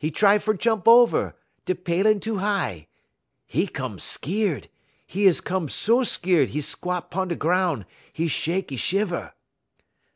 'E 0.00 0.10
try 0.10 0.36
fer 0.36 0.52
jump 0.52 0.88
over; 0.88 1.36
de 1.64 1.76
palin' 1.76 2.18
too 2.18 2.38
high. 2.38 2.88
'E 3.52 3.68
'come 3.68 4.00
skeer; 4.00 4.62
'e 5.14 5.26
is 5.26 5.40
'come 5.40 5.68
so 5.68 6.02
skeer 6.02 6.42
'e 6.42 6.60
squot 6.60 7.08
'pun 7.08 7.28
da 7.28 7.36
groun'; 7.36 7.86
'e 8.16 8.26
shek, 8.26 8.72
'e 8.72 8.76
shiver. 8.76 9.32